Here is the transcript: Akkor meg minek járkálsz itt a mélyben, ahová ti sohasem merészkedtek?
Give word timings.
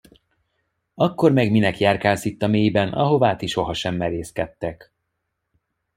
Akkor 0.95 1.31
meg 1.31 1.51
minek 1.51 1.79
járkálsz 1.79 2.25
itt 2.25 2.41
a 2.41 2.47
mélyben, 2.47 2.93
ahová 2.93 3.35
ti 3.35 3.47
sohasem 3.47 3.95
merészkedtek? 3.95 4.91